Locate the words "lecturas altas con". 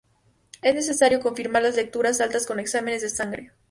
1.75-2.59